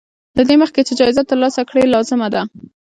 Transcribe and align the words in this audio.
له 0.37 0.43
دې 0.47 0.55
مخکې 0.63 0.81
چې 0.87 0.93
جايزه 0.99 1.23
ترلاسه 1.29 1.61
کړې 1.69 1.83
لازمه 1.93 2.27
ده. 2.33 2.41